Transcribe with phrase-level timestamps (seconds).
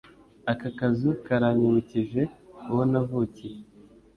[0.51, 2.21] Aka kazu karanyibukije
[2.71, 3.57] uwo navukiye.